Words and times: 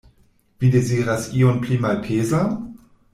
Vi 0.63 0.69
deziras 0.75 1.27
ion 1.41 1.61
pli 1.65 1.77
malpezan? 1.87 2.49